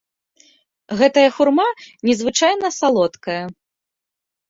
[1.01, 1.67] Гэтая хурма
[2.09, 3.41] незвычайна салодкая.